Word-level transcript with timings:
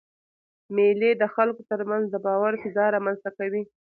مېلې 0.75 1.11
د 1.21 1.23
خلکو 1.35 1.61
تر 1.71 1.81
منځ 1.89 2.05
د 2.09 2.15
باور 2.25 2.53
فضا 2.61 2.85
رامنځ 2.95 3.17
ته 3.25 3.31
کوي. 3.37 3.63